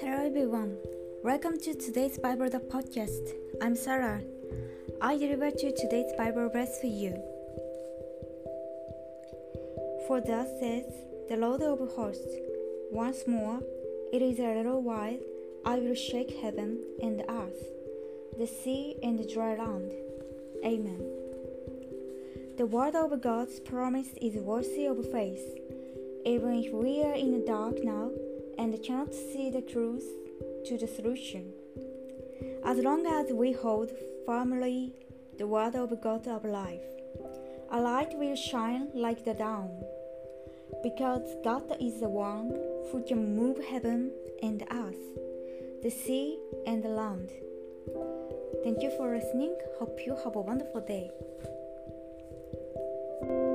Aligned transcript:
Hello 0.00 0.26
everyone. 0.26 0.76
Welcome 1.22 1.60
to 1.60 1.74
today's 1.74 2.18
Bible 2.18 2.50
the 2.50 2.58
podcast. 2.58 3.34
I'm 3.62 3.76
Sarah. 3.76 4.20
I 5.00 5.16
deliver 5.16 5.52
to 5.52 5.72
today's 5.76 6.12
Bible 6.18 6.48
verse 6.48 6.80
for 6.80 6.88
you. 6.88 7.12
For 10.08 10.20
thus 10.20 10.48
says 10.58 10.92
the 11.28 11.36
Lord 11.36 11.62
of 11.62 11.78
hosts, 11.94 12.34
once 12.90 13.28
more, 13.28 13.60
it 14.12 14.22
is 14.22 14.40
a 14.40 14.56
little 14.56 14.82
while, 14.82 15.20
I 15.64 15.78
will 15.78 15.94
shake 15.94 16.40
heaven 16.42 16.80
and 17.00 17.22
earth, 17.28 17.62
the 18.36 18.48
sea 18.48 18.96
and 19.04 19.20
the 19.20 19.32
dry 19.32 19.54
land. 19.54 19.92
Amen. 20.64 21.23
The 22.56 22.66
word 22.66 22.94
of 22.94 23.20
God's 23.20 23.58
promise 23.58 24.10
is 24.22 24.36
worthy 24.36 24.86
of 24.86 25.10
faith. 25.10 25.58
Even 26.24 26.62
if 26.62 26.72
we 26.72 27.02
are 27.02 27.14
in 27.14 27.32
the 27.32 27.44
dark 27.44 27.82
now 27.82 28.12
and 28.58 28.80
cannot 28.80 29.12
see 29.12 29.50
the 29.50 29.60
truth 29.60 30.04
to 30.66 30.78
the 30.78 30.86
solution. 30.86 31.52
As 32.64 32.78
long 32.78 33.06
as 33.06 33.32
we 33.32 33.50
hold 33.50 33.90
firmly 34.24 34.94
the 35.36 35.48
word 35.48 35.74
of 35.74 36.00
God 36.00 36.28
of 36.28 36.44
life, 36.44 36.86
a 37.72 37.80
light 37.80 38.16
will 38.16 38.36
shine 38.36 38.88
like 38.94 39.24
the 39.24 39.34
dawn. 39.34 39.82
Because 40.84 41.34
God 41.42 41.76
is 41.80 41.98
the 41.98 42.08
one 42.08 42.50
who 42.92 43.02
can 43.06 43.34
move 43.34 43.58
heaven 43.64 44.12
and 44.44 44.62
earth, 44.70 45.04
the 45.82 45.90
sea 45.90 46.38
and 46.68 46.84
the 46.84 46.88
land. 46.88 47.30
Thank 48.62 48.80
you 48.80 48.90
for 48.96 49.12
listening. 49.12 49.56
Hope 49.80 49.98
you 50.06 50.16
have 50.22 50.36
a 50.36 50.40
wonderful 50.40 50.82
day. 50.82 51.10
Thank 53.20 53.30
you. 53.30 53.53